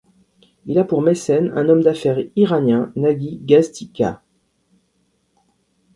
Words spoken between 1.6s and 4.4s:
homme d'affaires iranien, Naghi Gashtikhah.